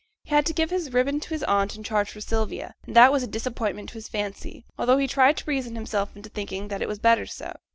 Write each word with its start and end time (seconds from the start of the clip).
He 0.23 0.33
had 0.33 0.47
to 0.47 0.53
give 0.53 0.71
his 0.71 0.91
ribbon 0.93 1.19
to 1.19 1.29
his 1.29 1.43
aunt 1.43 1.75
in 1.75 1.83
charge 1.83 2.09
for 2.09 2.21
Sylvia, 2.21 2.73
and 2.87 2.95
that 2.95 3.11
was 3.11 3.21
a 3.21 3.27
disappointment 3.27 3.89
to 3.89 3.93
his 3.93 4.07
fancy, 4.09 4.65
although 4.75 4.97
he 4.97 5.05
tried 5.05 5.37
to 5.37 5.43
reason 5.45 5.75
himself 5.75 6.15
into 6.15 6.27
thinking 6.29 6.69
that 6.69 6.81
it 6.81 6.87
was 6.87 6.97
better 6.97 7.27
so. 7.27 7.53